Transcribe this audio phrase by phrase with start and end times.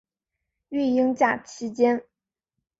[0.69, 2.03] 育婴假期间